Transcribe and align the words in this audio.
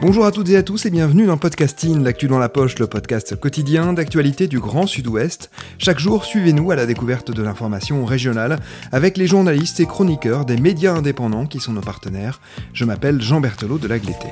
Bonjour 0.00 0.26
à 0.26 0.32
toutes 0.32 0.50
et 0.50 0.56
à 0.58 0.62
tous 0.62 0.84
et 0.84 0.90
bienvenue 0.90 1.24
dans 1.24 1.38
Podcasting, 1.38 2.04
l'actu 2.04 2.28
dans 2.28 2.38
la 2.38 2.50
poche, 2.50 2.78
le 2.78 2.86
podcast 2.86 3.36
quotidien 3.36 3.94
d'actualité 3.94 4.48
du 4.48 4.60
Grand 4.60 4.86
Sud-Ouest. 4.86 5.50
Chaque 5.78 5.98
jour, 5.98 6.26
suivez-nous 6.26 6.70
à 6.70 6.76
la 6.76 6.84
découverte 6.84 7.30
de 7.30 7.42
l'information 7.42 8.04
régionale 8.04 8.58
avec 8.92 9.16
les 9.16 9.26
journalistes 9.26 9.80
et 9.80 9.86
chroniqueurs 9.86 10.44
des 10.44 10.58
médias 10.58 10.92
indépendants 10.92 11.46
qui 11.46 11.58
sont 11.58 11.72
nos 11.72 11.80
partenaires. 11.80 12.40
Je 12.74 12.84
m'appelle 12.84 13.22
Jean 13.22 13.40
Berthelot 13.40 13.78
de 13.78 13.88
Lagleté. 13.88 14.28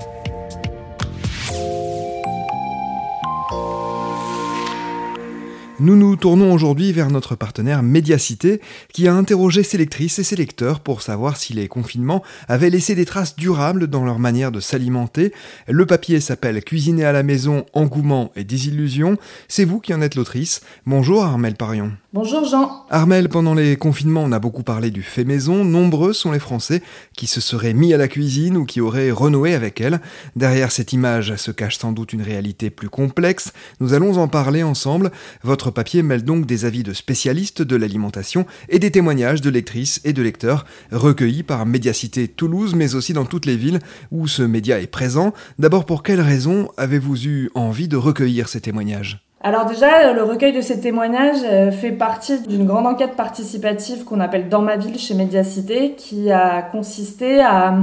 Nous 5.80 5.96
nous 5.96 6.16
tournons 6.16 6.52
aujourd'hui 6.52 6.92
vers 6.92 7.10
notre 7.10 7.34
partenaire 7.34 7.82
Médiacité, 7.82 8.60
qui 8.92 9.08
a 9.08 9.14
interrogé 9.14 9.62
ses 9.62 9.78
lectrices 9.78 10.18
et 10.18 10.22
ses 10.22 10.36
lecteurs 10.36 10.80
pour 10.80 11.00
savoir 11.00 11.38
si 11.38 11.54
les 11.54 11.66
confinements 11.66 12.22
avaient 12.46 12.68
laissé 12.68 12.94
des 12.94 13.06
traces 13.06 13.36
durables 13.36 13.86
dans 13.86 14.04
leur 14.04 14.18
manière 14.18 14.52
de 14.52 14.60
s'alimenter. 14.60 15.32
Le 15.66 15.86
papier 15.86 16.20
s'appelle 16.20 16.62
Cuisiner 16.62 17.06
à 17.06 17.12
la 17.12 17.22
maison, 17.22 17.64
engouement 17.72 18.32
et 18.36 18.44
désillusion. 18.44 19.16
C'est 19.48 19.64
vous 19.64 19.80
qui 19.80 19.94
en 19.94 20.02
êtes 20.02 20.14
l'autrice. 20.14 20.60
Bonjour 20.84 21.24
Armel 21.24 21.54
Parion. 21.54 21.92
Bonjour 22.12 22.44
Jean. 22.44 22.84
Armel, 22.90 23.30
pendant 23.30 23.54
les 23.54 23.76
confinements, 23.76 24.24
on 24.24 24.32
a 24.32 24.38
beaucoup 24.38 24.62
parlé 24.62 24.90
du 24.90 25.02
fait 25.02 25.24
maison. 25.24 25.64
Nombreux 25.64 26.12
sont 26.12 26.32
les 26.32 26.38
Français 26.38 26.82
qui 27.16 27.26
se 27.26 27.40
seraient 27.40 27.72
mis 27.72 27.94
à 27.94 27.96
la 27.96 28.08
cuisine 28.08 28.58
ou 28.58 28.66
qui 28.66 28.82
auraient 28.82 29.10
renoué 29.10 29.54
avec 29.54 29.80
elle. 29.80 30.02
Derrière 30.36 30.70
cette 30.70 30.92
image 30.92 31.34
se 31.36 31.50
cache 31.50 31.78
sans 31.78 31.92
doute 31.92 32.12
une 32.12 32.20
réalité 32.20 32.68
plus 32.68 32.90
complexe. 32.90 33.54
Nous 33.80 33.94
allons 33.94 34.18
en 34.18 34.28
parler 34.28 34.62
ensemble. 34.62 35.10
Votre 35.42 35.61
papier 35.70 36.02
mêle 36.02 36.24
donc 36.24 36.46
des 36.46 36.64
avis 36.64 36.82
de 36.82 36.92
spécialistes 36.92 37.62
de 37.62 37.76
l'alimentation 37.76 38.46
et 38.68 38.78
des 38.78 38.90
témoignages 38.90 39.40
de 39.40 39.50
lectrices 39.50 40.00
et 40.04 40.12
de 40.12 40.22
lecteurs 40.22 40.64
recueillis 40.90 41.42
par 41.42 41.66
Médiacité 41.66 42.28
Toulouse, 42.28 42.74
mais 42.74 42.94
aussi 42.94 43.12
dans 43.12 43.24
toutes 43.24 43.46
les 43.46 43.56
villes 43.56 43.78
où 44.10 44.26
ce 44.26 44.42
média 44.42 44.80
est 44.80 44.86
présent. 44.86 45.32
D'abord, 45.58 45.84
pour 45.84 46.02
quelles 46.02 46.20
raisons 46.20 46.68
avez-vous 46.76 47.26
eu 47.26 47.50
envie 47.54 47.88
de 47.88 47.96
recueillir 47.96 48.48
ces 48.48 48.60
témoignages? 48.60 49.24
Alors 49.44 49.66
déjà, 49.66 50.12
le 50.12 50.22
recueil 50.22 50.52
de 50.52 50.60
ces 50.60 50.80
témoignages 50.80 51.42
euh, 51.44 51.72
fait 51.72 51.90
partie 51.90 52.40
d'une 52.42 52.64
grande 52.64 52.86
enquête 52.86 53.16
participative 53.16 54.04
qu'on 54.04 54.20
appelle 54.20 54.48
Dans 54.48 54.62
ma 54.62 54.76
ville 54.76 54.98
chez 54.98 55.14
Médiacité, 55.14 55.94
qui 55.96 56.30
a 56.30 56.62
consisté 56.62 57.40
à 57.40 57.74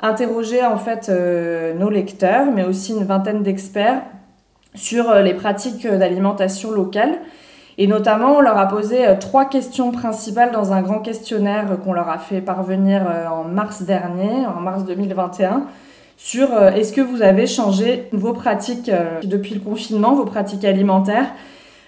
interroger 0.00 0.64
en 0.64 0.76
fait 0.76 1.08
euh, 1.08 1.74
nos 1.74 1.90
lecteurs, 1.90 2.46
mais 2.54 2.64
aussi 2.64 2.92
une 2.92 3.04
vingtaine 3.04 3.42
d'experts 3.42 4.02
sur 4.76 5.10
euh, 5.10 5.22
les 5.22 5.34
pratiques 5.34 5.86
d'alimentation 5.86 6.70
locale. 6.70 7.18
Et 7.78 7.86
notamment, 7.86 8.36
on 8.36 8.40
leur 8.40 8.56
a 8.56 8.68
posé 8.68 9.04
trois 9.20 9.44
questions 9.44 9.90
principales 9.90 10.50
dans 10.50 10.72
un 10.72 10.80
grand 10.80 11.00
questionnaire 11.00 11.66
qu'on 11.84 11.92
leur 11.92 12.08
a 12.08 12.16
fait 12.16 12.40
parvenir 12.40 13.02
en 13.30 13.44
mars 13.44 13.82
dernier, 13.82 14.46
en 14.46 14.60
mars 14.60 14.84
2021 14.84 15.66
sur 16.16 16.52
euh, 16.52 16.70
est-ce 16.70 16.92
que 16.92 17.00
vous 17.00 17.22
avez 17.22 17.46
changé 17.46 18.08
vos 18.12 18.32
pratiques 18.32 18.88
euh, 18.88 19.20
depuis 19.22 19.54
le 19.54 19.60
confinement, 19.60 20.14
vos 20.14 20.24
pratiques 20.24 20.64
alimentaires, 20.64 21.26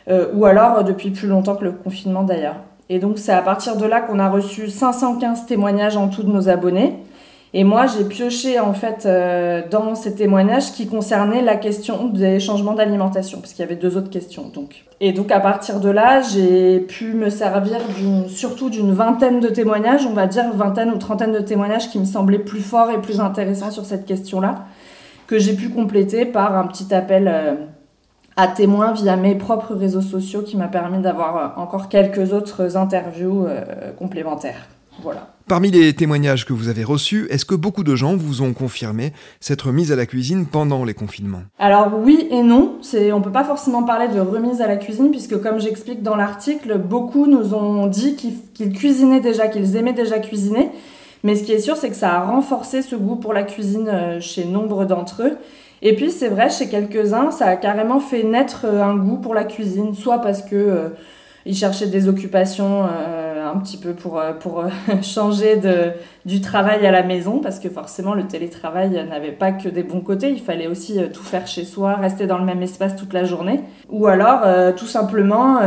euh, 0.08 0.26
ou 0.34 0.44
alors 0.44 0.84
depuis 0.84 1.10
plus 1.10 1.28
longtemps 1.28 1.56
que 1.56 1.64
le 1.64 1.72
confinement 1.72 2.22
d'ailleurs. 2.22 2.56
Et 2.90 2.98
donc 2.98 3.18
c'est 3.18 3.32
à 3.32 3.42
partir 3.42 3.76
de 3.76 3.86
là 3.86 4.00
qu'on 4.00 4.18
a 4.18 4.28
reçu 4.28 4.68
515 4.68 5.46
témoignages 5.46 5.96
en 5.96 6.08
tout 6.08 6.22
de 6.22 6.30
nos 6.30 6.48
abonnés. 6.48 6.96
Et 7.54 7.64
moi, 7.64 7.86
j'ai 7.86 8.04
pioché 8.04 8.60
en 8.60 8.74
fait 8.74 9.08
dans 9.70 9.94
ces 9.94 10.14
témoignages 10.14 10.72
qui 10.72 10.86
concernaient 10.86 11.42
la 11.42 11.56
question 11.56 12.08
des 12.08 12.40
changements 12.40 12.74
d'alimentation, 12.74 13.40
parce 13.40 13.52
qu'il 13.52 13.64
y 13.64 13.66
avait 13.66 13.76
deux 13.76 13.96
autres 13.96 14.10
questions. 14.10 14.50
Donc. 14.52 14.84
Et 15.00 15.12
donc 15.12 15.30
à 15.30 15.38
partir 15.38 15.78
de 15.78 15.88
là, 15.88 16.20
j'ai 16.20 16.80
pu 16.80 17.14
me 17.14 17.30
servir 17.30 17.78
surtout 18.26 18.68
d'une 18.68 18.92
vingtaine 18.92 19.38
de 19.38 19.48
témoignages, 19.48 20.04
on 20.06 20.12
va 20.12 20.26
dire 20.26 20.52
vingtaine 20.54 20.90
ou 20.90 20.98
trentaine 20.98 21.32
de 21.32 21.38
témoignages 21.38 21.88
qui 21.88 22.00
me 22.00 22.04
semblaient 22.04 22.40
plus 22.40 22.60
forts 22.60 22.90
et 22.90 23.00
plus 23.00 23.20
intéressants 23.20 23.70
sur 23.70 23.84
cette 23.84 24.06
question-là, 24.06 24.66
que 25.28 25.38
j'ai 25.38 25.54
pu 25.54 25.68
compléter 25.68 26.24
par 26.24 26.56
un 26.56 26.66
petit 26.66 26.92
appel 26.92 27.28
euh, 27.28 27.54
à 28.36 28.48
témoins 28.48 28.92
via 28.92 29.14
mes 29.14 29.36
propres 29.36 29.74
réseaux 29.74 30.00
sociaux 30.00 30.42
qui 30.42 30.56
m'a 30.56 30.68
permis 30.68 31.00
d'avoir 31.00 31.36
euh, 31.36 31.62
encore 31.62 31.88
quelques 31.88 32.32
autres 32.32 32.76
interviews 32.76 33.46
euh, 33.46 33.92
complémentaires. 33.96 34.66
Voilà. 35.02 35.28
Parmi 35.48 35.70
les 35.70 35.94
témoignages 35.94 36.44
que 36.44 36.52
vous 36.52 36.68
avez 36.68 36.84
reçus, 36.84 37.26
est-ce 37.30 37.46
que 37.46 37.54
beaucoup 37.54 37.82
de 37.82 37.96
gens 37.96 38.16
vous 38.16 38.42
ont 38.42 38.52
confirmé 38.52 39.14
s'être 39.40 39.72
mis 39.72 39.90
à 39.90 39.96
la 39.96 40.04
cuisine 40.04 40.44
pendant 40.44 40.84
les 40.84 40.92
confinements? 40.92 41.42
Alors 41.58 41.92
oui 42.04 42.28
et 42.30 42.42
non. 42.42 42.76
C'est, 42.82 43.12
on 43.12 43.22
peut 43.22 43.32
pas 43.32 43.44
forcément 43.44 43.82
parler 43.82 44.08
de 44.08 44.20
remise 44.20 44.60
à 44.60 44.66
la 44.66 44.76
cuisine 44.76 45.10
puisque 45.10 45.40
comme 45.40 45.58
j'explique 45.58 46.02
dans 46.02 46.16
l'article, 46.16 46.76
beaucoup 46.76 47.26
nous 47.26 47.54
ont 47.54 47.86
dit 47.86 48.14
qu'ils, 48.14 48.72
cuisinaient 48.72 49.20
déjà, 49.20 49.48
qu'ils 49.48 49.76
aimaient 49.76 49.94
déjà 49.94 50.18
cuisiner. 50.18 50.70
Mais 51.24 51.34
ce 51.34 51.44
qui 51.44 51.52
est 51.52 51.60
sûr, 51.60 51.76
c'est 51.76 51.88
que 51.88 51.96
ça 51.96 52.12
a 52.14 52.24
renforcé 52.24 52.82
ce 52.82 52.94
goût 52.94 53.16
pour 53.16 53.32
la 53.32 53.42
cuisine 53.42 53.88
euh, 53.88 54.20
chez 54.20 54.44
nombre 54.44 54.84
d'entre 54.84 55.22
eux. 55.22 55.38
Et 55.80 55.96
puis 55.96 56.10
c'est 56.10 56.28
vrai, 56.28 56.50
chez 56.50 56.68
quelques-uns, 56.68 57.30
ça 57.30 57.46
a 57.46 57.56
carrément 57.56 58.00
fait 58.00 58.22
naître 58.22 58.66
euh, 58.66 58.82
un 58.82 58.96
goût 58.96 59.16
pour 59.16 59.34
la 59.34 59.44
cuisine, 59.44 59.94
soit 59.94 60.18
parce 60.18 60.42
que 60.42 60.56
euh, 60.56 60.88
ils 61.46 61.56
cherchaient 61.56 61.86
des 61.86 62.08
occupations 62.08 62.86
un 63.48 63.58
petit 63.58 63.76
peu 63.76 63.92
pour, 63.92 64.18
euh, 64.18 64.32
pour 64.32 64.60
euh, 64.60 64.68
changer 65.02 65.56
de, 65.56 65.92
du 66.24 66.40
travail 66.40 66.86
à 66.86 66.90
la 66.90 67.02
maison, 67.02 67.40
parce 67.40 67.58
que 67.58 67.68
forcément 67.68 68.14
le 68.14 68.26
télétravail 68.26 68.90
n'avait 69.08 69.32
pas 69.32 69.52
que 69.52 69.68
des 69.68 69.82
bons 69.82 70.00
côtés, 70.00 70.30
il 70.30 70.40
fallait 70.40 70.66
aussi 70.66 70.98
euh, 70.98 71.08
tout 71.12 71.22
faire 71.22 71.46
chez 71.46 71.64
soi, 71.64 71.94
rester 71.94 72.26
dans 72.26 72.38
le 72.38 72.44
même 72.44 72.62
espace 72.62 72.96
toute 72.96 73.12
la 73.12 73.24
journée. 73.24 73.60
Ou 73.90 74.06
alors 74.06 74.42
tout 74.76 74.86
simplement 74.86 75.58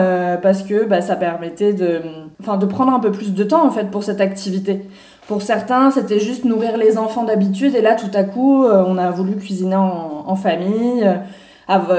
parce 0.41 0.61
que 0.61 0.85
bah, 0.85 1.01
ça 1.01 1.15
permettait 1.15 1.73
de, 1.73 2.01
de 2.39 2.65
prendre 2.65 2.93
un 2.93 2.99
peu 2.99 3.11
plus 3.11 3.33
de 3.33 3.43
temps 3.43 3.65
en 3.65 3.71
fait 3.71 3.89
pour 3.89 4.03
cette 4.03 4.21
activité. 4.21 4.85
Pour 5.27 5.41
certains, 5.41 5.91
c'était 5.91 6.19
juste 6.19 6.45
nourrir 6.45 6.77
les 6.77 6.97
enfants 6.97 7.23
d'habitude, 7.23 7.75
et 7.75 7.81
là 7.81 7.95
tout 7.95 8.11
à 8.13 8.23
coup, 8.23 8.63
on 8.65 8.97
a 8.97 9.09
voulu 9.09 9.37
cuisiner 9.37 9.75
en, 9.75 10.35
famille. 10.35 11.09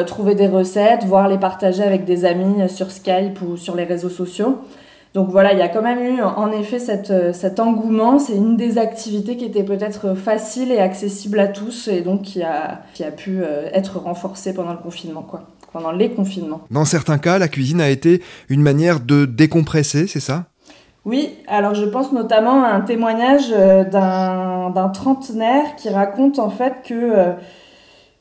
trouver 0.06 0.34
des 0.36 0.46
recettes, 0.46 1.04
voire 1.04 1.28
les 1.28 1.38
partager 1.38 1.82
avec 1.82 2.04
des 2.04 2.24
amis 2.24 2.68
sur 2.68 2.90
Skype 2.92 3.40
ou 3.42 3.56
sur 3.56 3.74
les 3.74 3.84
réseaux 3.84 4.10
sociaux. 4.10 4.58
Donc 5.14 5.28
voilà, 5.28 5.52
il 5.52 5.58
y 5.58 5.62
a 5.62 5.68
quand 5.68 5.82
même 5.82 5.98
eu 5.98 6.22
en 6.22 6.50
effet 6.52 6.78
cette, 6.78 7.10
euh, 7.10 7.32
cet 7.32 7.60
engouement. 7.60 8.18
C'est 8.18 8.34
une 8.34 8.56
des 8.56 8.78
activités 8.78 9.36
qui 9.36 9.44
était 9.44 9.62
peut-être 9.62 10.14
facile 10.14 10.72
et 10.72 10.78
accessible 10.78 11.38
à 11.38 11.48
tous 11.48 11.88
et 11.88 12.00
donc 12.00 12.22
qui 12.22 12.42
a, 12.42 12.80
qui 12.94 13.04
a 13.04 13.10
pu 13.10 13.42
euh, 13.42 13.68
être 13.74 13.98
renforcée 13.98 14.54
pendant 14.54 14.72
le 14.72 14.78
confinement, 14.78 15.22
quoi. 15.22 15.42
Pendant 15.72 15.92
les 15.92 16.10
confinements. 16.10 16.62
Dans 16.70 16.84
certains 16.84 17.18
cas, 17.18 17.38
la 17.38 17.48
cuisine 17.48 17.80
a 17.80 17.88
été 17.88 18.22
une 18.48 18.62
manière 18.62 19.00
de 19.00 19.24
décompresser, 19.24 20.06
c'est 20.06 20.20
ça? 20.20 20.44
Oui, 21.04 21.30
alors 21.48 21.74
je 21.74 21.84
pense 21.84 22.12
notamment 22.12 22.62
à 22.62 22.68
un 22.68 22.80
témoignage 22.80 23.46
euh, 23.52 23.84
d'un 23.84 24.88
trentenaire 24.90 25.76
qui 25.76 25.88
raconte 25.88 26.38
en 26.38 26.50
fait 26.50 26.74
que 26.86 27.34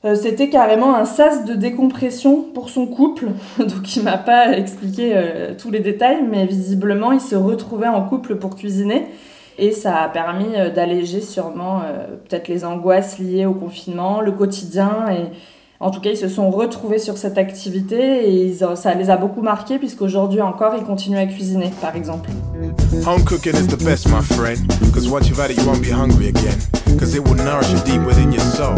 euh, 0.04 0.16
c'était 0.16 0.50
carrément 0.50 0.96
un 0.96 1.06
sas 1.06 1.46
de 1.46 1.54
décompression 1.54 2.42
pour 2.42 2.70
son 2.70 2.88
couple. 2.88 3.28
Donc 3.60 3.96
il 3.96 4.04
m'a 4.04 4.18
pas 4.18 4.58
expliqué 4.58 5.12
euh, 5.14 5.54
tous 5.58 5.70
les 5.70 5.80
détails, 5.80 6.24
mais 6.30 6.46
visiblement 6.46 7.12
il 7.12 7.22
se 7.22 7.36
retrouvait 7.36 7.88
en 7.88 8.02
couple 8.04 8.36
pour 8.36 8.56
cuisiner. 8.56 9.08
Et 9.60 9.72
ça 9.72 9.98
a 9.98 10.10
permis 10.10 10.56
euh, 10.56 10.72
d'alléger 10.72 11.22
sûrement 11.22 11.82
peut-être 12.28 12.48
les 12.48 12.66
angoisses 12.66 13.20
liées 13.20 13.46
au 13.46 13.54
confinement, 13.54 14.22
le 14.22 14.32
quotidien 14.32 15.08
et, 15.12 15.28
en 15.82 15.90
tout 15.90 16.00
cas, 16.00 16.12
ils 16.12 16.18
se 16.18 16.28
sont 16.28 16.52
retrouvés 16.52 17.00
sur 17.00 17.18
cette 17.18 17.40
activité 17.40 18.46
et 18.46 18.56
ça 18.76 18.94
les 18.94 19.10
a 19.10 19.18
beaucoup 19.18 19.42
marqués 19.42 19.80
puisqu'aujourd'hui 19.80 20.40
encore, 20.40 20.76
ils 20.78 20.84
continuent 20.84 21.18
à 21.18 21.26
cuisiner, 21.26 21.72
par 21.82 21.96
exemple. 21.96 22.30
Home 23.08 23.24
cooking 23.24 23.56
is 23.56 23.66
the 23.66 23.84
best, 23.84 24.08
my 24.08 24.22
friend. 24.22 24.60
Cause 24.94 25.10
once 25.10 25.28
you've 25.28 25.40
had 25.40 25.50
you 25.50 25.66
won't 25.66 25.82
be 25.82 25.90
hungry 25.90 26.28
again. 26.28 26.56
Cause 27.00 27.16
it 27.16 27.24
will 27.24 27.34
nourish 27.34 27.72
you 27.72 27.80
deep 27.84 28.06
within 28.06 28.32
your 28.32 28.44
soul. 28.44 28.76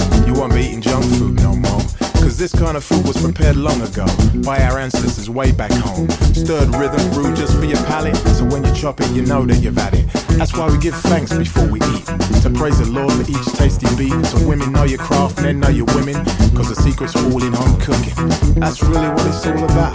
Eating 0.74 0.82
junk 0.82 1.06
food 1.06 1.36
no 1.36 1.56
more. 1.56 1.82
Cause 2.24 2.38
this 2.38 2.52
kind 2.54 2.76
of 2.78 2.84
food 2.84 3.06
was 3.06 3.22
prepared 3.22 3.58
long 3.58 3.82
ago 3.82 4.06
by 4.44 4.60
our 4.64 4.80
ancestors 4.80 5.30
way 5.30 5.52
back 5.52 5.72
home. 5.72 6.10
Stirred 6.34 6.74
rhythm 6.76 7.12
brewed 7.12 7.36
just 7.36 7.56
for 7.58 7.66
your 7.66 7.78
palate. 7.86 8.16
So 8.38 8.46
when 8.46 8.64
you 8.64 8.74
chop 8.74 9.00
it, 9.02 9.12
you 9.12 9.24
know 9.24 9.46
that 9.46 9.62
you've 9.62 9.76
had 9.76 9.94
it. 9.94 10.08
That's 10.38 10.54
why 10.54 10.72
we 10.72 10.78
give 10.80 10.96
thanks 10.96 11.34
before 11.34 11.68
we 11.68 11.80
eat. 11.80 12.06
To 12.42 12.50
praise 12.56 12.80
the 12.80 12.88
Lord 12.90 13.14
for 13.14 13.22
each 13.30 13.46
tasty 13.58 13.88
beat. 13.96 14.26
So 14.26 14.48
women 14.48 14.72
know 14.72 14.84
your 14.84 15.00
craft, 15.00 15.42
men 15.42 15.60
know 15.60 15.70
your 15.70 15.86
women. 15.94 16.16
Cause 16.56 16.70
the 16.70 16.82
secret's 16.82 17.16
all 17.16 17.44
in 17.44 17.54
home 17.54 17.80
cooking. 17.80 18.16
That's 18.60 18.82
really 18.82 19.10
what 19.10 19.28
it's 19.28 19.46
all 19.46 19.64
about. 19.64 19.94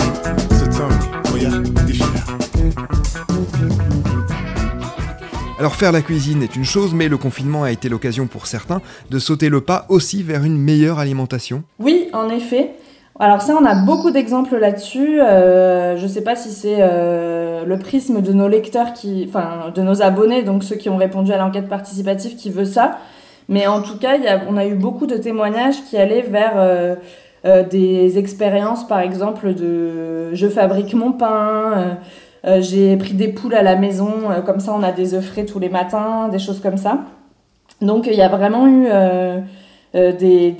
So 0.58 0.66
tell 0.70 0.90
me, 0.90 0.96
oh 1.26 1.36
yeah, 1.36 1.62
dish 1.86 2.02
it 2.02 2.14
out. 3.94 3.97
Alors 5.58 5.74
faire 5.74 5.90
la 5.90 6.02
cuisine 6.02 6.44
est 6.44 6.54
une 6.54 6.64
chose, 6.64 6.94
mais 6.94 7.08
le 7.08 7.16
confinement 7.16 7.64
a 7.64 7.72
été 7.72 7.88
l'occasion 7.88 8.28
pour 8.28 8.46
certains 8.46 8.80
de 9.10 9.18
sauter 9.18 9.48
le 9.48 9.60
pas 9.60 9.86
aussi 9.88 10.22
vers 10.22 10.44
une 10.44 10.56
meilleure 10.56 11.00
alimentation. 11.00 11.64
Oui, 11.80 12.08
en 12.12 12.28
effet. 12.28 12.74
Alors 13.18 13.42
ça, 13.42 13.56
on 13.60 13.64
a 13.64 13.74
beaucoup 13.74 14.12
d'exemples 14.12 14.56
là-dessus. 14.56 15.20
Euh, 15.20 15.96
je 15.96 16.04
ne 16.04 16.08
sais 16.08 16.22
pas 16.22 16.36
si 16.36 16.52
c'est 16.52 16.76
euh, 16.78 17.64
le 17.64 17.76
prisme 17.76 18.22
de 18.22 18.32
nos 18.32 18.46
lecteurs, 18.46 18.92
qui, 18.92 19.26
enfin 19.28 19.72
de 19.74 19.82
nos 19.82 20.00
abonnés, 20.00 20.44
donc 20.44 20.62
ceux 20.62 20.76
qui 20.76 20.88
ont 20.90 20.96
répondu 20.96 21.32
à 21.32 21.38
l'enquête 21.38 21.68
participative, 21.68 22.36
qui 22.36 22.50
veut 22.50 22.64
ça. 22.64 22.98
Mais 23.48 23.66
en 23.66 23.82
tout 23.82 23.98
cas, 23.98 24.16
on 24.48 24.56
a 24.56 24.64
eu 24.64 24.74
beaucoup 24.74 25.08
de 25.08 25.16
témoignages 25.16 25.82
qui 25.90 25.96
allaient 25.96 26.22
vers 26.22 26.52
euh, 26.54 26.94
des 27.68 28.16
expériences, 28.16 28.86
par 28.86 29.00
exemple, 29.00 29.54
de 29.54 30.32
je 30.34 30.46
fabrique 30.46 30.94
mon 30.94 31.10
pain, 31.10 31.98
j'ai 32.60 32.96
pris 32.96 33.14
des 33.14 33.28
poules 33.28 33.54
à 33.54 33.62
la 33.62 33.76
maison, 33.76 34.10
comme 34.46 34.60
ça 34.60 34.74
on 34.74 34.82
a 34.82 34.92
des 34.92 35.14
œufs 35.14 35.24
frais 35.24 35.44
tous 35.44 35.58
les 35.58 35.68
matins, 35.68 36.28
des 36.28 36.38
choses 36.38 36.60
comme 36.60 36.76
ça. 36.76 37.00
Donc 37.80 38.06
il 38.06 38.14
y 38.14 38.22
a 38.22 38.28
vraiment 38.28 38.66
eu 38.66 38.86
euh, 39.94 40.12
des, 40.12 40.50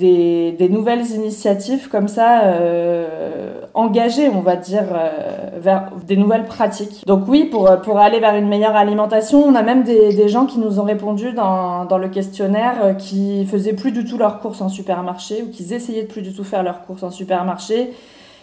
des, 0.57 0.69
nouvelles 0.69 1.05
initiatives 1.11 1.87
comme 1.87 2.07
ça 2.07 2.45
euh, 2.45 3.61
engagées, 3.75 4.27
on 4.27 4.41
va 4.41 4.55
dire, 4.55 4.85
euh, 4.91 5.59
vers 5.59 5.91
des 6.07 6.17
nouvelles 6.17 6.45
pratiques. 6.45 7.05
Donc 7.05 7.27
oui, 7.27 7.45
pour, 7.45 7.69
pour 7.83 7.99
aller 7.99 8.19
vers 8.19 8.35
une 8.35 8.47
meilleure 8.47 8.75
alimentation, 8.75 9.43
on 9.43 9.53
a 9.53 9.61
même 9.61 9.83
des, 9.83 10.15
des 10.15 10.29
gens 10.29 10.47
qui 10.47 10.57
nous 10.57 10.79
ont 10.79 10.83
répondu 10.83 11.33
dans, 11.33 11.85
dans 11.85 11.99
le 11.99 12.07
questionnaire 12.07 12.97
qui 12.97 13.45
faisaient 13.45 13.73
plus 13.73 13.91
du 13.91 14.03
tout 14.03 14.17
leurs 14.17 14.39
courses 14.39 14.61
en 14.61 14.69
supermarché 14.69 15.43
ou 15.43 15.51
qui 15.51 15.71
essayaient 15.75 16.03
de 16.03 16.07
plus 16.07 16.23
du 16.23 16.33
tout 16.33 16.43
faire 16.43 16.63
leurs 16.63 16.81
courses 16.81 17.03
en 17.03 17.11
supermarché 17.11 17.91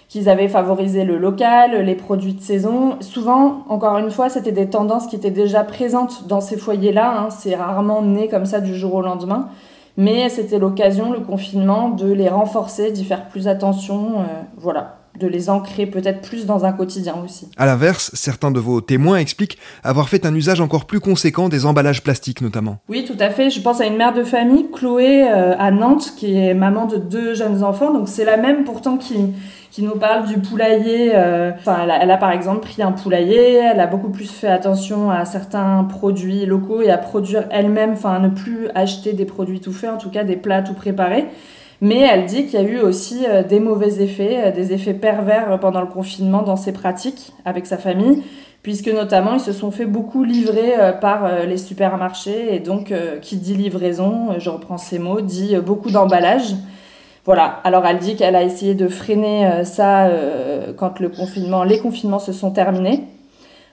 qu'ils 0.09 0.29
avaient 0.29 0.49
favorisé 0.49 1.05
le 1.05 1.19
local, 1.19 1.85
les 1.85 1.95
produits 1.95 2.35
de 2.35 2.41
saison. 2.41 2.97
Souvent, 3.01 3.65
encore 3.69 3.99
une 3.99 4.11
fois, 4.11 4.29
c'était 4.29 4.53
des 4.53 4.71
tendances 4.71 5.07
qui 5.07 5.17
étaient 5.17 5.31
déjà 5.31 5.65
présentes 5.65 6.27
dans 6.29 6.41
ces 6.41 6.57
foyers-là. 6.57 7.19
Hein. 7.19 7.29
C'est 7.31 7.57
rarement 7.57 8.03
né 8.03 8.29
comme 8.29 8.47
ça 8.47 8.61
du 8.61 8.75
jour 8.75 8.95
au 8.95 9.03
lendemain. 9.03 9.49
Mais 9.97 10.29
c'était 10.29 10.59
l'occasion, 10.59 11.11
le 11.11 11.21
confinement, 11.21 11.89
de 11.89 12.13
les 12.13 12.29
renforcer, 12.29 12.93
d'y 12.93 13.05
faire 13.05 13.29
plus 13.29 13.49
attention, 13.49 14.21
euh, 14.21 14.43
voilà, 14.59 14.99
de 15.19 15.27
les 15.27 15.51
ancrer 15.51 15.87
peut-être 15.87 16.21
plus 16.21 16.47
dans 16.47 16.65
un 16.65 16.73
quotidien 16.73 17.17
aussi. 17.25 17.49
À 17.57 17.67
l'inverse, 17.67 18.11
certains 18.15 18.51
de 18.51 18.61
vos 18.61 18.81
témoins 18.81 19.19
expliquent 19.19 19.59
avoir 19.83 20.09
fait 20.09 20.27
un 20.27 20.35
usage 20.35 20.61
encore 20.61 20.85
plus 20.85 21.01
conséquent 21.01 21.49
des 21.49 21.67
emballages 21.67 22.03
plastiques 22.03 22.41
notamment. 22.41 22.79
Oui, 22.89 23.05
tout 23.05 23.17
à 23.19 23.31
fait. 23.31 23.51
Je 23.51 23.61
pense 23.61 23.81
à 23.81 23.87
une 23.87 23.97
mère 23.97 24.13
de 24.13 24.25
famille, 24.25 24.67
Chloé, 24.73 25.29
euh, 25.29 25.55
à 25.59 25.71
Nantes, 25.71 26.15
qui 26.17 26.37
est 26.37 26.55
maman 26.55 26.87
de 26.87 26.97
deux 26.97 27.35
jeunes 27.35 27.63
enfants. 27.63 27.93
Donc 27.93 28.09
c'est 28.09 28.25
la 28.25 28.37
même 28.37 28.65
pourtant 28.65 28.97
qui 28.97 29.17
qui 29.77 29.83
nous 29.83 29.97
parle 29.97 30.27
du 30.27 30.39
poulailler. 30.39 31.13
Euh, 31.15 31.53
enfin, 31.55 31.87
elle 32.01 32.11
a, 32.11 32.17
par 32.17 32.31
exemple 32.31 32.61
pris 32.61 32.83
un 32.83 32.93
poulailler, 32.93 33.57
elle 33.57 33.79
a 33.79 33.87
beaucoup 33.87 34.09
plus 34.09 34.31
fait 34.31 34.49
attention 34.49 35.11
à 35.11 35.27
certains 35.27 35.85
produits 35.85 36.47
locaux 36.47 36.81
et 36.81 36.91
à 36.91 36.97
produire 36.97 37.45
elle-même, 37.51 37.91
enfin 37.91 38.15
à 38.15 38.19
ne 38.19 38.31
plus 38.31 38.69
acheter 38.75 39.13
des 39.13 39.27
produits 39.27 39.61
tout 39.61 39.75
faits, 39.75 39.91
en 39.91 39.99
tout 39.99 40.09
cas 40.09 40.25
des 40.25 40.37
plats 40.37 40.63
tout 40.63 40.73
préparés. 40.73 41.27
Mais 41.81 42.01
elle 42.01 42.27
dit 42.27 42.47
qu'il 42.47 42.61
y 42.61 42.65
a 42.65 42.67
eu 42.67 42.81
aussi 42.81 43.27
euh, 43.29 43.43
des 43.43 43.61
mauvais 43.61 44.03
effets, 44.03 44.47
euh, 44.47 44.51
des 44.51 44.73
effets 44.73 44.95
pervers 44.95 45.59
pendant 45.61 45.81
le 45.81 45.87
confinement 45.87 46.43
dans 46.43 46.57
ses 46.57 46.73
pratiques 46.73 47.33
avec 47.45 47.67
sa 47.67 47.77
famille, 47.79 48.23
puisque 48.63 48.89
notamment 48.89 49.35
ils 49.35 49.41
se 49.41 49.53
sont 49.53 49.71
fait 49.71 49.87
beaucoup 49.87 50.25
livrer 50.25 50.75
par 51.01 51.47
les 51.47 51.57
supermarchés 51.57 52.53
et 52.53 52.59
donc 52.59 52.93
qui 53.23 53.37
dit 53.37 53.55
livraison, 53.55 54.31
je 54.39 54.51
reprends 54.51 54.77
ces 54.77 54.99
mots, 54.99 55.21
dit 55.21 55.55
beaucoup 55.65 55.93
d'emballage. 55.93 56.57
Voilà. 57.27 57.61
Alors 57.65 57.85
elle 57.85 57.99
dit 57.99 58.15
qu'elle 58.15 58.37
a 58.37 58.45
essayé 58.45 58.77
de 58.77 58.87
freiner 58.87 59.47
euh, 59.47 59.65
ça 59.65 60.07
euh, 60.07 60.73
quand 60.77 61.01
le 61.01 61.09
confinement, 61.09 61.65
les 61.65 61.81
confinements 61.81 62.21
se 62.21 62.33
sont 62.33 62.53
terminés, 62.53 63.03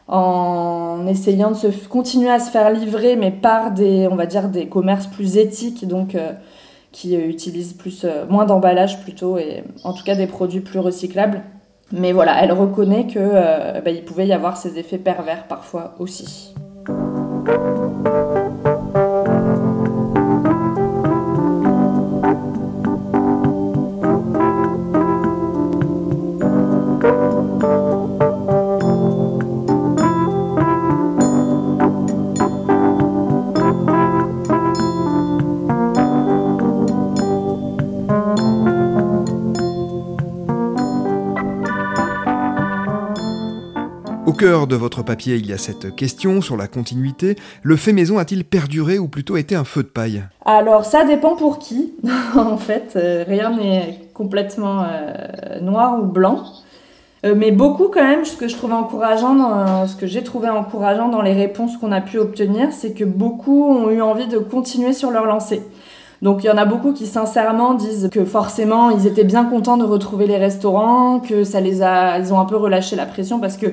en 0.08 1.06
essayant 1.08 1.52
de 1.52 1.88
continuer 1.88 2.32
à 2.32 2.40
se 2.40 2.50
faire 2.50 2.72
livrer, 2.72 3.16
mais 3.16 3.30
par 3.30 3.72
des, 3.72 4.08
on 4.10 4.16
va 4.16 4.26
dire, 4.26 4.50
des 4.50 4.66
commerces 4.68 5.06
plus 5.06 5.38
éthiques, 5.38 5.88
donc 5.88 6.16
euh, 6.16 6.32
qui 6.94 7.16
utilisent 7.16 7.74
plus, 7.74 8.06
moins 8.30 8.46
d'emballage 8.46 9.02
plutôt, 9.02 9.38
et 9.38 9.66
en 9.84 9.94
tout 9.94 10.04
cas 10.06 10.16
des 10.16 10.28
produits 10.28 10.62
plus 10.62 10.80
recyclables. 10.80 11.42
Mais 11.92 12.14
voilà, 12.14 12.42
elle 12.42 12.54
reconnaît 12.54 13.08
que 13.08 13.82
bah, 13.82 13.92
il 13.92 14.04
pouvait 14.06 14.28
y 14.28 14.34
avoir 14.34 14.56
ces 14.56 14.80
effets 14.80 14.98
pervers 14.98 15.48
parfois 15.48 15.96
aussi. 16.00 16.54
Cœur 44.44 44.68
de 44.68 44.76
votre 44.76 45.04
papier, 45.04 45.38
il 45.38 45.46
y 45.46 45.54
a 45.54 45.58
cette 45.58 45.96
question 45.96 46.42
sur 46.42 46.58
la 46.58 46.68
continuité. 46.68 47.38
Le 47.62 47.78
fait 47.78 47.94
maison 47.94 48.18
a-t-il 48.18 48.44
perduré 48.44 49.00
ou 49.00 49.08
plutôt 49.08 49.38
été 49.38 49.56
un 49.56 49.64
feu 49.64 49.84
de 49.84 49.88
paille? 49.88 50.22
Alors 50.44 50.84
ça 50.84 51.06
dépend 51.06 51.38
pour 51.38 51.60
qui. 51.60 51.94
en 52.36 52.58
fait, 52.58 52.92
euh, 52.98 53.24
rien 53.26 53.56
n'est 53.56 54.02
complètement 54.14 54.84
euh, 54.84 55.62
noir 55.62 55.98
ou 55.98 56.08
blanc. 56.08 56.44
Euh, 57.26 57.36
mais 57.38 57.52
beaucoup 57.52 57.88
quand 57.88 58.04
même, 58.04 58.26
ce 58.26 58.36
que 58.36 58.50
je 58.50 58.58
trouvais 58.58 58.74
encourageant, 58.74 59.34
dans, 59.34 59.88
ce 59.88 59.96
que 59.96 60.08
j'ai 60.08 60.24
trouvé 60.24 60.50
encourageant 60.50 61.08
dans 61.08 61.22
les 61.22 61.32
réponses 61.32 61.78
qu'on 61.78 61.94
a 61.94 62.02
pu 62.02 62.20
obtenir, 62.20 62.74
c'est 62.74 62.92
que 62.92 63.06
beaucoup 63.06 63.64
ont 63.64 63.92
eu 63.92 64.02
envie 64.02 64.28
de 64.28 64.40
continuer 64.40 64.92
sur 64.92 65.10
leur 65.10 65.26
lancée. 65.26 65.64
Donc 66.22 66.44
il 66.44 66.48
y 66.48 66.50
en 66.50 66.58
a 66.58 66.66
beaucoup 66.66 66.92
qui 66.92 67.06
sincèrement 67.06 67.76
disent 67.76 68.10
que 68.12 68.26
forcément 68.26 68.90
ils 68.90 69.08
étaient 69.08 69.24
bien 69.24 69.46
contents 69.46 69.78
de 69.78 69.86
retrouver 69.86 70.28
les 70.28 70.38
restaurants, 70.38 71.22
que 71.22 71.46
ça 71.46 71.62
les 71.62 71.82
a, 71.82 72.20
ils 72.20 72.34
ont 72.34 72.42
un 72.42 72.46
peu 72.46 72.58
relâché 72.58 72.98
la 72.98 73.06
pression 73.06 73.40
parce 73.40 73.56
que 73.56 73.68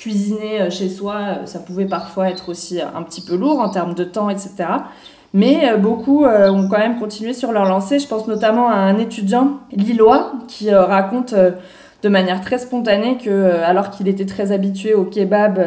cuisiner 0.00 0.62
euh, 0.62 0.70
chez 0.70 0.88
soi, 0.88 1.16
euh, 1.16 1.46
ça 1.46 1.58
pouvait 1.58 1.84
parfois 1.84 2.30
être 2.30 2.48
aussi 2.48 2.80
un 2.80 3.02
petit 3.02 3.20
peu 3.20 3.36
lourd 3.36 3.60
en 3.60 3.68
termes 3.68 3.94
de 3.94 4.04
temps, 4.04 4.30
etc. 4.30 4.64
Mais 5.34 5.70
euh, 5.70 5.76
beaucoup 5.76 6.24
ont 6.24 6.68
quand 6.68 6.78
même 6.78 6.98
continué 6.98 7.34
sur 7.34 7.52
leur 7.52 7.66
lancée. 7.66 7.98
Je 7.98 8.08
pense 8.08 8.26
notamment 8.26 8.68
à 8.68 8.76
un 8.76 8.98
étudiant 8.98 9.58
lillois 9.70 10.32
qui 10.48 10.72
raconte 10.72 11.34
de 11.34 12.08
manière 12.08 12.40
très 12.40 12.58
spontanée 12.58 13.18
que 13.18 13.62
alors 13.62 13.90
qu'il 13.90 14.08
était 14.08 14.24
très 14.24 14.52
habitué 14.52 14.94
au 14.94 15.04
kebab, 15.04 15.60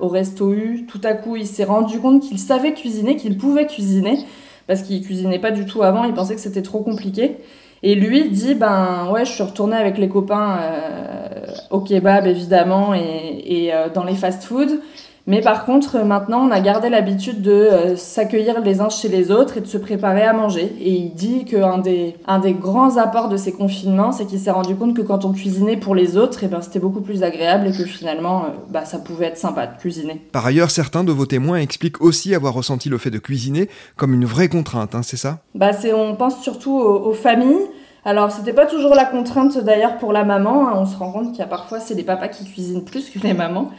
au 0.00 0.08
resto 0.08 0.52
U, 0.52 0.84
tout 0.86 1.00
à 1.04 1.14
coup 1.14 1.36
il 1.36 1.46
s'est 1.46 1.64
rendu 1.64 2.00
compte 2.00 2.22
qu'il 2.22 2.38
savait 2.38 2.74
cuisiner, 2.74 3.16
qu'il 3.16 3.38
pouvait 3.38 3.66
cuisiner 3.66 4.18
parce 4.66 4.82
qu'il 4.82 5.00
cuisinait 5.02 5.38
pas 5.38 5.52
du 5.52 5.64
tout 5.64 5.82
avant, 5.82 6.04
il 6.04 6.12
pensait 6.12 6.34
que 6.34 6.40
c'était 6.40 6.62
trop 6.62 6.80
compliqué. 6.80 7.38
Et 7.82 7.94
lui 7.94 8.30
dit 8.30 8.54
ben 8.54 9.08
ouais, 9.10 9.24
je 9.24 9.32
suis 9.32 9.42
retourné 9.42 9.76
avec 9.76 9.98
les 9.98 10.08
copains 10.08 10.58
euh, 10.60 11.46
au 11.70 11.80
kebab 11.80 12.26
évidemment 12.26 12.94
et, 12.94 13.42
et 13.44 13.74
euh, 13.74 13.88
dans 13.88 14.04
les 14.04 14.14
fast-foods. 14.14 14.80
Mais 15.26 15.40
par 15.40 15.64
contre, 15.64 15.98
maintenant, 16.04 16.46
on 16.46 16.52
a 16.52 16.60
gardé 16.60 16.88
l'habitude 16.88 17.42
de 17.42 17.50
euh, 17.50 17.96
s'accueillir 17.96 18.60
les 18.60 18.80
uns 18.80 18.88
chez 18.88 19.08
les 19.08 19.32
autres 19.32 19.56
et 19.56 19.60
de 19.60 19.66
se 19.66 19.76
préparer 19.76 20.22
à 20.22 20.32
manger. 20.32 20.72
Et 20.80 20.92
il 20.92 21.14
dit 21.14 21.44
qu'un 21.44 21.78
des, 21.78 22.16
un 22.28 22.38
des 22.38 22.52
grands 22.52 22.96
apports 22.96 23.28
de 23.28 23.36
ces 23.36 23.52
confinements, 23.52 24.12
c'est 24.12 24.26
qu'il 24.26 24.38
s'est 24.38 24.52
rendu 24.52 24.76
compte 24.76 24.94
que 24.94 25.02
quand 25.02 25.24
on 25.24 25.32
cuisinait 25.32 25.76
pour 25.76 25.96
les 25.96 26.16
autres, 26.16 26.44
et 26.44 26.46
eh 26.46 26.48
ben, 26.48 26.62
c'était 26.62 26.78
beaucoup 26.78 27.00
plus 27.00 27.24
agréable 27.24 27.66
et 27.66 27.72
que 27.72 27.84
finalement, 27.84 28.46
bah, 28.70 28.84
ça 28.84 28.98
pouvait 28.98 29.26
être 29.26 29.38
sympa 29.38 29.66
de 29.66 29.76
cuisiner. 29.76 30.22
Par 30.30 30.46
ailleurs, 30.46 30.70
certains 30.70 31.02
de 31.02 31.10
vos 31.10 31.26
témoins 31.26 31.58
expliquent 31.58 32.00
aussi 32.00 32.32
avoir 32.34 32.54
ressenti 32.54 32.88
le 32.88 32.98
fait 32.98 33.10
de 33.10 33.18
cuisiner 33.18 33.68
comme 33.96 34.14
une 34.14 34.26
vraie 34.26 34.48
contrainte, 34.48 34.94
hein, 34.94 35.02
c'est 35.02 35.16
ça? 35.16 35.40
Bah, 35.56 35.72
On 35.92 36.14
pense 36.14 36.40
surtout 36.40 36.78
aux 36.78 37.14
familles. 37.14 37.66
Alors, 38.04 38.30
c'était 38.30 38.52
pas 38.52 38.66
toujours 38.66 38.94
la 38.94 39.04
contrainte 39.04 39.58
d'ailleurs 39.58 39.98
pour 39.98 40.12
la 40.12 40.22
maman. 40.22 40.68
Hein. 40.68 40.74
On 40.76 40.86
se 40.86 40.96
rend 40.96 41.10
compte 41.10 41.30
qu'il 41.30 41.40
y 41.40 41.42
a 41.42 41.46
parfois, 41.46 41.80
c'est 41.80 41.94
les 41.94 42.04
papas 42.04 42.28
qui 42.28 42.44
cuisinent 42.44 42.84
plus 42.84 43.10
que 43.10 43.18
les 43.18 43.34
mamans. 43.34 43.72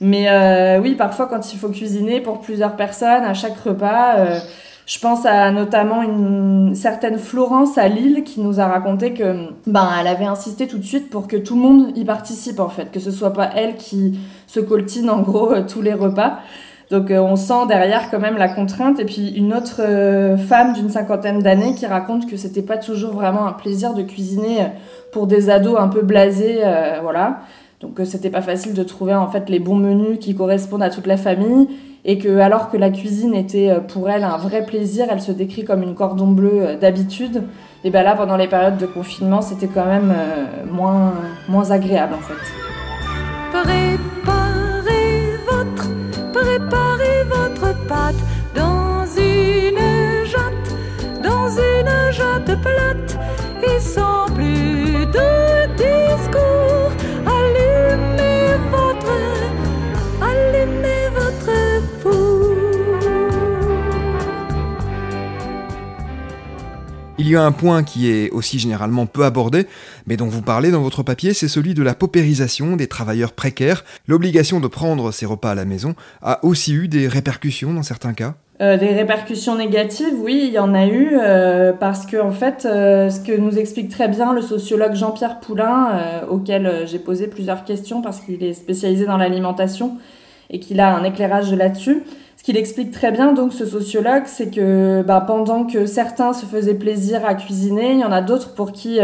Mais 0.00 0.28
euh, 0.28 0.80
oui, 0.80 0.94
parfois, 0.94 1.26
quand 1.26 1.52
il 1.52 1.58
faut 1.58 1.68
cuisiner 1.68 2.20
pour 2.20 2.40
plusieurs 2.40 2.76
personnes 2.76 3.24
à 3.24 3.34
chaque 3.34 3.56
repas, 3.58 4.18
euh, 4.18 4.38
je 4.86 5.00
pense 5.00 5.26
à 5.26 5.50
notamment 5.50 6.02
une 6.02 6.76
certaine 6.76 7.18
Florence 7.18 7.76
à 7.76 7.88
Lille 7.88 8.22
qui 8.22 8.40
nous 8.40 8.60
a 8.60 8.66
raconté 8.66 9.12
que 9.14 9.48
ben 9.66 9.88
elle 10.00 10.06
avait 10.06 10.26
insisté 10.26 10.68
tout 10.68 10.78
de 10.78 10.84
suite 10.84 11.10
pour 11.10 11.26
que 11.26 11.36
tout 11.36 11.56
le 11.56 11.60
monde 11.60 11.98
y 11.98 12.04
participe 12.04 12.60
en 12.60 12.68
fait, 12.68 12.92
que 12.92 13.00
ce 13.00 13.10
soit 13.10 13.32
pas 13.32 13.50
elle 13.56 13.74
qui 13.74 14.16
se 14.46 14.60
coltine 14.60 15.10
en 15.10 15.22
gros 15.22 15.52
euh, 15.52 15.64
tous 15.66 15.82
les 15.82 15.92
repas. 15.92 16.38
Donc 16.88 17.10
euh, 17.10 17.18
on 17.18 17.34
sent 17.34 17.66
derrière 17.66 18.12
quand 18.12 18.20
même 18.20 18.36
la 18.36 18.48
contrainte. 18.48 19.00
Et 19.00 19.04
puis 19.04 19.30
une 19.30 19.52
autre 19.54 19.80
euh, 19.80 20.36
femme 20.36 20.72
d'une 20.72 20.88
cinquantaine 20.88 21.40
d'années 21.40 21.74
qui 21.74 21.86
raconte 21.86 22.30
que 22.30 22.36
c'était 22.36 22.62
pas 22.62 22.76
toujours 22.78 23.12
vraiment 23.12 23.44
un 23.48 23.54
plaisir 23.54 23.92
de 23.92 24.02
cuisiner 24.02 24.68
pour 25.10 25.26
des 25.26 25.50
ados 25.50 25.80
un 25.80 25.88
peu 25.88 26.02
blasés, 26.02 26.60
voilà. 27.02 27.40
Donc 27.80 28.00
c'était 28.04 28.30
pas 28.30 28.42
facile 28.42 28.74
de 28.74 28.82
trouver 28.82 29.14
en 29.14 29.28
fait 29.28 29.48
les 29.50 29.58
bons 29.58 29.76
menus 29.76 30.18
qui 30.18 30.34
correspondent 30.34 30.82
à 30.82 30.90
toute 30.90 31.06
la 31.06 31.16
famille 31.16 31.68
et 32.06 32.18
que 32.18 32.38
alors 32.38 32.70
que 32.70 32.76
la 32.76 32.90
cuisine 32.90 33.34
était 33.34 33.68
euh, 33.68 33.80
pour 33.80 34.08
elle 34.08 34.24
un 34.24 34.36
vrai 34.38 34.64
plaisir, 34.64 35.06
elle 35.10 35.20
se 35.20 35.32
décrit 35.32 35.64
comme 35.64 35.82
une 35.82 35.94
cordon 35.94 36.28
bleu 36.28 36.52
euh, 36.54 36.76
d'habitude. 36.78 37.42
Et 37.84 37.90
ben 37.90 38.02
là 38.02 38.14
pendant 38.14 38.36
les 38.36 38.46
périodes 38.48 38.78
de 38.78 38.86
confinement, 38.86 39.42
c'était 39.42 39.66
quand 39.66 39.84
même 39.84 40.14
euh, 40.16 40.64
moins 40.70 41.70
agréable 41.70 42.14
en 42.14 42.22
fait. 42.22 42.34
Préparez 46.32 47.24
votre 47.28 47.86
pâte 47.86 48.14
dans 48.54 49.04
une 49.16 50.24
jatte 50.24 50.74
dans 51.22 51.48
une 51.48 52.12
jatte 52.12 52.60
plate 52.60 53.18
et 53.62 53.80
sans 53.80 54.25
il 67.26 67.32
y 67.32 67.36
a 67.36 67.42
un 67.42 67.50
point 67.50 67.82
qui 67.82 68.08
est 68.08 68.30
aussi 68.30 68.60
généralement 68.60 69.06
peu 69.06 69.24
abordé, 69.24 69.66
mais 70.06 70.16
dont 70.16 70.28
vous 70.28 70.42
parlez 70.42 70.70
dans 70.70 70.80
votre 70.80 71.02
papier, 71.02 71.34
c'est 71.34 71.48
celui 71.48 71.74
de 71.74 71.82
la 71.82 71.96
paupérisation 71.96 72.76
des 72.76 72.86
travailleurs 72.86 73.32
précaires. 73.32 73.84
L'obligation 74.06 74.60
de 74.60 74.68
prendre 74.68 75.10
ses 75.10 75.26
repas 75.26 75.50
à 75.50 75.54
la 75.56 75.64
maison 75.64 75.96
a 76.22 76.44
aussi 76.44 76.72
eu 76.72 76.86
des 76.86 77.08
répercussions 77.08 77.74
dans 77.74 77.82
certains 77.82 78.12
cas 78.12 78.34
euh, 78.62 78.78
des 78.78 78.88
répercussions 78.88 79.54
négatives, 79.54 80.14
oui, 80.18 80.44
il 80.46 80.50
y 80.50 80.58
en 80.58 80.72
a 80.72 80.86
eu, 80.86 81.10
euh, 81.12 81.74
parce 81.74 82.06
que 82.06 82.16
en 82.16 82.30
fait, 82.30 82.64
euh, 82.64 83.10
ce 83.10 83.20
que 83.20 83.36
nous 83.36 83.58
explique 83.58 83.90
très 83.90 84.08
bien 84.08 84.32
le 84.32 84.40
sociologue 84.40 84.94
Jean-Pierre 84.94 85.40
Poulain, 85.40 86.22
auquel 86.30 86.86
j'ai 86.86 86.98
posé 86.98 87.26
plusieurs 87.26 87.64
questions 87.64 88.00
parce 88.00 88.20
qu'il 88.20 88.42
est 88.42 88.54
spécialisé 88.54 89.04
dans 89.04 89.18
l'alimentation 89.18 89.98
et 90.48 90.58
qu'il 90.58 90.80
a 90.80 90.96
un 90.96 91.04
éclairage 91.04 91.52
là-dessus, 91.52 92.04
qu'il 92.46 92.56
explique 92.56 92.92
très 92.92 93.10
bien, 93.10 93.32
donc 93.32 93.52
ce 93.52 93.66
sociologue, 93.66 94.22
c'est 94.26 94.54
que 94.54 95.02
bah, 95.02 95.20
pendant 95.20 95.64
que 95.64 95.84
certains 95.84 96.32
se 96.32 96.46
faisaient 96.46 96.74
plaisir 96.74 97.26
à 97.26 97.34
cuisiner, 97.34 97.92
il 97.92 97.98
y 97.98 98.04
en 98.04 98.12
a 98.12 98.22
d'autres 98.22 98.54
pour 98.54 98.70
qui 98.70 99.00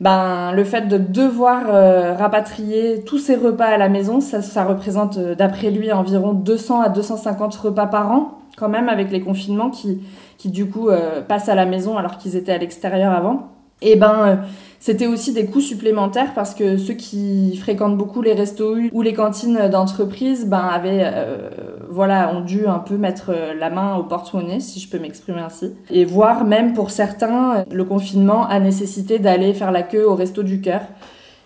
ben, 0.00 0.50
le 0.50 0.64
fait 0.64 0.88
de 0.88 0.98
devoir 0.98 2.18
rapatrier 2.18 3.04
tous 3.04 3.18
ces 3.18 3.36
repas 3.36 3.66
à 3.66 3.76
la 3.76 3.88
maison, 3.88 4.20
ça, 4.20 4.64
représente 4.64 5.20
d'après 5.20 5.70
lui 5.70 5.92
environ 5.92 6.32
200 6.32 6.80
à 6.80 6.88
250 6.88 7.54
repas 7.54 7.86
par 7.86 8.10
an 8.10 8.40
quand 8.56 8.68
même 8.68 8.88
avec 8.88 9.10
les 9.10 9.20
confinements 9.20 9.70
qui, 9.70 10.00
qui 10.38 10.50
du 10.50 10.68
coup 10.68 10.88
euh, 10.88 11.20
passent 11.22 11.48
à 11.48 11.54
la 11.54 11.66
maison 11.66 11.96
alors 11.96 12.18
qu'ils 12.18 12.36
étaient 12.36 12.52
à 12.52 12.58
l'extérieur 12.58 13.12
avant. 13.12 13.50
Et 13.82 13.96
ben 13.96 14.14
euh, 14.26 14.36
c'était 14.84 15.06
aussi 15.06 15.32
des 15.32 15.46
coûts 15.46 15.62
supplémentaires 15.62 16.34
parce 16.34 16.54
que 16.54 16.76
ceux 16.76 16.92
qui 16.92 17.56
fréquentent 17.56 17.96
beaucoup 17.96 18.20
les 18.20 18.34
restos 18.34 18.76
ou 18.92 19.00
les 19.00 19.14
cantines 19.14 19.70
d'entreprise 19.70 20.44
ben 20.44 20.58
avaient 20.58 21.00
euh, 21.04 21.48
voilà 21.88 22.30
ont 22.34 22.42
dû 22.42 22.66
un 22.66 22.80
peu 22.80 22.98
mettre 22.98 23.32
la 23.58 23.70
main 23.70 23.96
au 23.96 24.02
porte-monnaie 24.02 24.60
si 24.60 24.80
je 24.80 24.90
peux 24.90 24.98
m'exprimer 24.98 25.40
ainsi. 25.40 25.72
Et 25.88 26.04
voire 26.04 26.44
même 26.44 26.74
pour 26.74 26.90
certains 26.90 27.64
le 27.72 27.84
confinement 27.84 28.46
a 28.46 28.60
nécessité 28.60 29.18
d'aller 29.18 29.54
faire 29.54 29.72
la 29.72 29.82
queue 29.82 30.06
au 30.06 30.14
resto 30.14 30.42
du 30.42 30.60
cœur. 30.60 30.82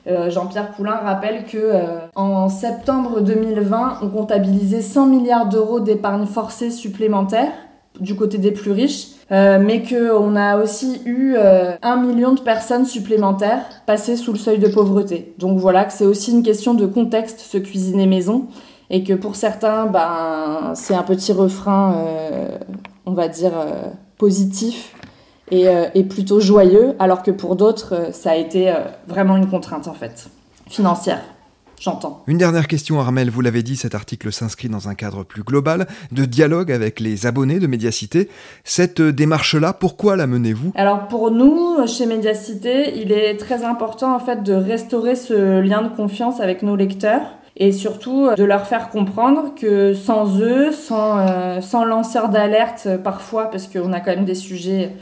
Euh, 0.09 0.31
Jean-Pierre 0.31 0.73
Poulain 0.73 0.97
rappelle 0.97 1.45
que 1.45 1.59
euh, 1.59 1.99
en 2.17 2.49
septembre 2.49 3.21
2020, 3.21 3.99
on 4.03 4.09
comptabilisait 4.09 4.83
100 4.83 5.07
milliards 5.07 5.49
d'euros 5.49 5.79
d'épargne 5.79 6.27
forcée 6.27 6.73
supplémentaire 6.73 7.53
du 8.01 8.17
côté 8.17 8.39
des 8.39 8.51
plus 8.51 8.73
riches, 8.73 9.11
euh, 9.31 9.59
mais 9.61 9.83
qu'on 9.83 10.37
a 10.37 10.57
aussi 10.59 11.03
eu 11.05 11.37
un 11.37 11.97
million 11.97 12.35
de 12.35 12.41
personnes 12.41 12.85
supplémentaires 12.85 13.65
passées 13.87 14.17
sous 14.17 14.33
le 14.33 14.39
seuil 14.39 14.59
de 14.59 14.69
pauvreté. 14.69 15.35
Donc 15.39 15.59
voilà 15.59 15.85
que 15.85 15.93
c'est 15.93 16.07
aussi 16.07 16.33
une 16.33 16.43
question 16.43 16.75
de 16.75 16.87
contexte, 16.87 17.41
ce 17.41 17.59
cuisiner 17.59 18.07
maison, 18.07 18.47
et 18.91 19.05
que 19.05 19.13
pour 19.13 19.37
certains, 19.37 19.87
ben, 19.87 20.73
c'est 20.75 20.95
un 20.95 21.03
petit 21.03 21.33
refrain, 21.33 22.05
on 23.07 23.13
va 23.13 23.29
dire, 23.29 23.53
positif, 24.17 24.95
euh, 25.53 25.89
et, 25.95 26.05
plutôt 26.05 26.41
joyeux, 26.41 26.95
alors 26.99 27.23
que 27.23 27.31
pour 27.31 27.57
d'autres, 27.57 27.95
euh, 27.95 28.13
ça 28.13 28.33
a 28.33 28.37
été 28.37 28.71
euh, 28.71 28.81
vraiment 29.07 29.37
une 29.37 29.49
contrainte 29.49 29.89
en 29.89 29.95
fait, 29.95 30.29
financière. 30.67 31.23
J'entends. 31.81 32.23
Une 32.27 32.39
dernière 32.39 32.67
question, 32.67 33.01
Armel. 33.01 33.31
Vous 33.31 33.41
l'avez 33.41 33.63
dit, 33.63 33.77
cet 33.77 33.95
article 33.95 34.33
s'inscrit 34.33 34.69
dans 34.69 34.89
un 34.89 34.95
cadre 34.95 35.23
plus 35.23 35.43
global 35.43 35.87
de 36.13 36.25
dialogue 36.25 36.73
avec 36.73 37.01
les 37.01 37.27
abonnés 37.27 37.61
de 37.61 37.67
Médiacité. 37.67 38.29
Cette 38.65 39.01
démarche-là, 39.01 39.73
pourquoi 39.73 40.17
la 40.17 40.27
menez-vous? 40.27 40.73
Alors 40.75 41.09
pour 41.09 41.31
nous, 41.31 41.77
chez 41.87 42.07
Médiacité, 42.07 42.99
il 43.01 43.13
est 43.13 43.37
très 43.37 43.65
important 43.65 44.15
en 44.15 44.19
fait 44.19 44.43
de 44.43 44.55
restaurer 44.55 45.15
ce 45.15 45.61
lien 45.61 45.83
de 45.83 45.95
confiance 45.95 46.41
avec 46.41 46.63
nos 46.63 46.77
lecteurs 46.77 47.38
et 47.61 47.73
surtout 47.73 48.29
de 48.37 48.45
leur 48.45 48.67
faire 48.67 48.89
comprendre 48.89 49.53
que 49.61 49.93
sans 49.93 50.41
eux, 50.41 50.71
sans, 50.71 51.19
euh, 51.19 51.61
sans 51.61 51.85
lanceurs 51.85 52.29
d'alerte 52.29 52.85
euh, 52.87 52.99
parfois, 52.99 53.51
parce 53.51 53.67
qu'on 53.67 53.93
a 53.93 53.99
quand 53.99 54.13
même 54.13 54.25
des 54.25 54.37
sujets 54.37 54.93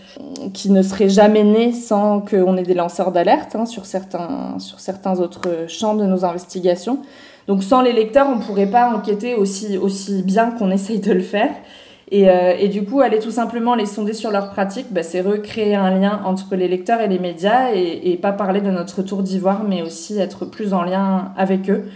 qui 0.55 0.71
ne 0.71 0.81
seraient 0.81 1.11
jamais 1.11 1.45
nés 1.45 1.73
sans 1.73 2.21
qu'on 2.21 2.57
ait 2.57 2.63
des 2.63 2.75
lanceurs 2.75 3.13
d'alerte 3.13 3.55
hein, 3.55 3.67
sur, 3.67 3.85
certains, 3.85 4.59
sur 4.59 4.81
certains 4.81 5.21
autres 5.21 5.67
champs 5.69 5.95
de 5.95 6.07
nos 6.07 6.25
investigations. 6.25 7.01
Donc 7.47 7.63
sans 7.63 7.83
les 7.83 7.93
lecteurs, 7.93 8.27
on 8.27 8.37
ne 8.37 8.43
pourrait 8.43 8.71
pas 8.71 8.91
enquêter 8.91 9.35
aussi, 9.35 9.77
aussi 9.77 10.23
bien 10.23 10.51
qu'on 10.51 10.71
essaye 10.71 10.99
de 10.99 11.13
le 11.13 11.21
faire. 11.21 11.51
Et, 12.11 12.31
euh, 12.31 12.55
et, 12.59 12.69
du 12.69 12.85
coup, 12.85 13.01
aller 13.01 13.19
tout 13.19 13.33
simplement 13.33 13.75
les 13.75 13.85
sonder 13.85 14.13
sur 14.13 14.31
leur 14.31 14.51
pratique, 14.51 14.87
bah, 14.93 15.03
c'est 15.03 15.21
recréer 15.21 15.75
un 15.75 15.91
lien 15.91 16.21
entre 16.25 16.55
les 16.55 16.69
lecteurs 16.69 17.01
et 17.01 17.09
les 17.09 17.19
médias 17.19 17.73
et 17.75 18.17
pas 18.23 18.31
parler 18.31 18.61
de 18.61 18.71
notre 18.71 19.03
tour 19.03 19.25
d'ivoire, 19.25 19.65
mais 19.69 19.83
aussi 19.83 20.17
être 20.17 20.45
plus 20.45 20.73
en 20.73 20.83
lien 20.83 21.33
avec 21.37 21.69
eux. 21.69 21.87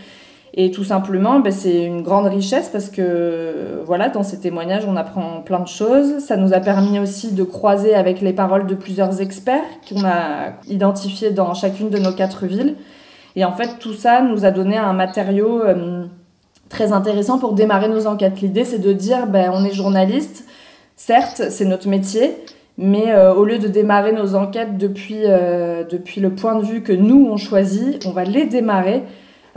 Et 0.54 0.72
tout 0.72 0.82
simplement, 0.82 1.38
ben, 1.38 1.52
c'est 1.52 1.84
une 1.84 2.02
grande 2.02 2.26
richesse 2.26 2.68
parce 2.70 2.88
que 2.88 3.82
voilà, 3.86 4.08
dans 4.08 4.24
ces 4.24 4.40
témoignages, 4.40 4.84
on 4.86 4.96
apprend 4.96 5.42
plein 5.42 5.60
de 5.60 5.68
choses. 5.68 6.18
Ça 6.18 6.36
nous 6.36 6.52
a 6.52 6.60
permis 6.60 6.98
aussi 6.98 7.32
de 7.32 7.44
croiser 7.44 7.94
avec 7.94 8.20
les 8.20 8.32
paroles 8.32 8.66
de 8.66 8.74
plusieurs 8.74 9.20
experts 9.20 9.62
qu'on 9.88 10.04
a 10.04 10.54
identifiés 10.68 11.30
dans 11.30 11.54
chacune 11.54 11.88
de 11.88 11.98
nos 11.98 12.12
quatre 12.12 12.46
villes. 12.46 12.74
Et 13.36 13.44
en 13.44 13.52
fait, 13.52 13.78
tout 13.78 13.94
ça 13.94 14.22
nous 14.22 14.44
a 14.44 14.50
donné 14.50 14.76
un 14.76 14.92
matériau 14.92 15.62
euh, 15.62 16.06
très 16.68 16.92
intéressant 16.92 17.38
pour 17.38 17.52
démarrer 17.52 17.88
nos 17.88 18.08
enquêtes. 18.08 18.40
L'idée, 18.40 18.64
c'est 18.64 18.80
de 18.80 18.92
dire, 18.92 19.28
ben, 19.28 19.52
on 19.54 19.64
est 19.64 19.72
journaliste, 19.72 20.46
certes, 20.96 21.42
c'est 21.48 21.64
notre 21.64 21.88
métier, 21.88 22.36
mais 22.76 23.12
euh, 23.12 23.32
au 23.34 23.44
lieu 23.44 23.58
de 23.58 23.68
démarrer 23.68 24.12
nos 24.12 24.34
enquêtes 24.34 24.78
depuis, 24.78 25.20
euh, 25.26 25.84
depuis 25.84 26.20
le 26.20 26.30
point 26.30 26.56
de 26.56 26.64
vue 26.64 26.82
que 26.82 26.92
nous, 26.92 27.28
on 27.30 27.36
choisit, 27.36 28.04
on 28.04 28.10
va 28.10 28.24
les 28.24 28.46
démarrer 28.46 29.04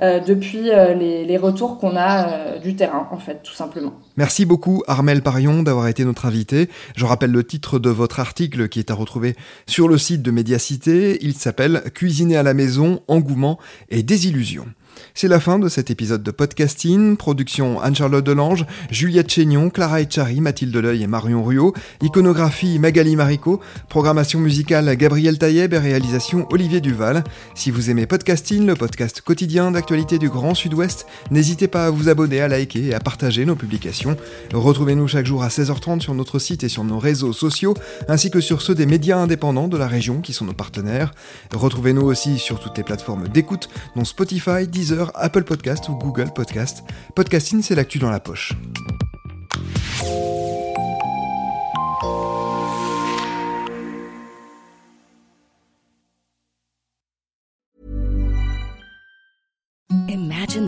euh, 0.01 0.19
depuis 0.19 0.71
euh, 0.71 0.93
les, 0.93 1.37
retours 1.37 1.77
qu'on 1.77 1.95
a 1.95 2.27
euh, 2.27 2.59
du 2.59 2.75
terrain, 2.75 3.07
en 3.11 3.17
fait, 3.17 3.41
tout 3.43 3.53
simplement. 3.53 3.93
Merci 4.17 4.45
beaucoup 4.45 4.83
Armel 4.87 5.21
Parion 5.21 5.63
d'avoir 5.63 5.87
été 5.87 6.05
notre 6.05 6.25
invité. 6.25 6.69
Je 6.95 7.05
rappelle 7.05 7.31
le 7.31 7.43
titre 7.43 7.79
de 7.79 7.89
votre 7.89 8.19
article 8.19 8.69
qui 8.69 8.79
est 8.79 8.91
à 8.91 8.95
retrouver 8.95 9.35
sur 9.67 9.87
le 9.87 9.97
site 9.97 10.21
de 10.21 10.31
Médiacité. 10.31 11.17
Il 11.21 11.33
s'appelle 11.33 11.83
Cuisiner 11.93 12.37
à 12.37 12.43
la 12.43 12.53
maison, 12.53 13.01
engouement 13.07 13.59
et 13.89 14.03
désillusion. 14.03 14.65
C'est 15.13 15.27
la 15.27 15.39
fin 15.39 15.59
de 15.59 15.69
cet 15.69 15.91
épisode 15.91 16.23
de 16.23 16.31
podcasting. 16.31 17.17
Production 17.17 17.79
Anne-Charlotte 17.81 18.25
Delange, 18.25 18.65
Juliette 18.89 19.31
Chénion, 19.31 19.69
Clara 19.69 20.01
Echari, 20.01 20.41
Mathilde 20.41 20.75
Leuil 20.75 21.03
et 21.03 21.07
Marion 21.07 21.43
Ruot. 21.43 21.73
Iconographie 22.01 22.79
Magali 22.79 23.15
Marico. 23.15 23.59
Programmation 23.89 24.39
musicale 24.39 24.95
Gabriel 24.95 25.37
Taïeb 25.37 25.73
et 25.73 25.77
réalisation 25.77 26.47
Olivier 26.51 26.81
Duval. 26.81 27.23
Si 27.55 27.71
vous 27.71 27.89
aimez 27.89 28.07
podcasting, 28.07 28.65
le 28.65 28.75
podcast 28.75 29.21
quotidien 29.21 29.71
d'actualité 29.71 30.19
du 30.19 30.29
Grand 30.29 30.55
Sud-Ouest, 30.55 31.05
n'hésitez 31.31 31.67
pas 31.67 31.85
à 31.85 31.89
vous 31.89 32.09
abonner, 32.09 32.41
à 32.41 32.47
liker 32.47 32.87
et 32.87 32.93
à 32.93 32.99
partager 32.99 33.45
nos 33.45 33.55
publications. 33.55 34.17
Retrouvez-nous 34.53 35.07
chaque 35.07 35.25
jour 35.25 35.43
à 35.43 35.49
16h30 35.49 36.01
sur 36.01 36.15
notre 36.15 36.39
site 36.39 36.63
et 36.63 36.69
sur 36.69 36.83
nos 36.83 36.99
réseaux 36.99 37.33
sociaux, 37.33 37.73
ainsi 38.07 38.31
que 38.31 38.41
sur 38.41 38.61
ceux 38.61 38.75
des 38.75 38.85
médias 38.85 39.17
indépendants 39.17 39.67
de 39.67 39.77
la 39.77 39.87
région 39.87 40.21
qui 40.21 40.33
sont 40.33 40.45
nos 40.45 40.53
partenaires. 40.53 41.13
Retrouvez-nous 41.53 42.01
aussi 42.01 42.39
sur 42.39 42.59
toutes 42.59 42.77
les 42.77 42.83
plateformes 42.83 43.27
d'écoute, 43.27 43.69
dont 43.95 44.05
Spotify, 44.05 44.67
Apple 44.91 45.43
Podcast 45.43 45.87
ou 45.89 45.95
Google 45.95 46.31
Podcast. 46.33 46.83
Podcasting, 47.15 47.61
c'est 47.61 47.75
l'actu 47.75 47.99
dans 47.99 48.09
la 48.09 48.19
poche. 48.19 48.53